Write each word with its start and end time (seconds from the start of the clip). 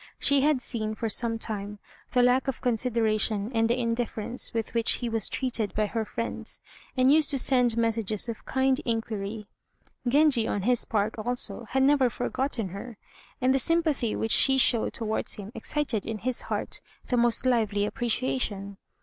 She 0.17 0.41
had 0.41 0.61
seen, 0.61 0.95
for 0.95 1.09
some 1.09 1.37
time, 1.37 1.77
the 2.13 2.23
lack 2.23 2.47
of 2.47 2.59
consideration 2.59 3.51
and 3.53 3.69
the 3.69 3.77
indifference 3.79 4.51
with 4.51 4.73
which 4.73 4.93
he 4.93 5.09
was 5.09 5.29
treated 5.29 5.75
by 5.75 5.85
her 5.85 6.05
friends, 6.05 6.59
and 6.97 7.11
used 7.11 7.29
to 7.29 7.37
send 7.37 7.77
messages 7.77 8.27
of 8.27 8.43
kind 8.43 8.81
inquiry. 8.83 9.45
Genji, 10.07 10.47
on 10.47 10.63
his 10.63 10.85
part 10.85 11.13
also, 11.19 11.65
had 11.69 11.83
never 11.83 12.09
forgotten 12.09 12.69
her, 12.69 12.97
and 13.39 13.53
the 13.53 13.59
sympathy 13.59 14.15
which 14.15 14.31
she 14.31 14.57
showed 14.57 14.93
towards 14.93 15.35
him 15.35 15.51
excited 15.53 16.07
in 16.07 16.17
his 16.17 16.41
heart 16.49 16.81
the 17.09 17.15
most 17.15 17.45
lively 17.45 17.85
appreciation. 17.85 18.77